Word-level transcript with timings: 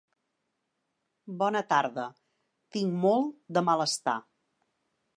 Bona 1.43 1.61
tarda. 1.75 2.07
Tinc 2.79 2.99
molt 3.07 3.33
de 3.59 3.67
malestar. 3.71 4.21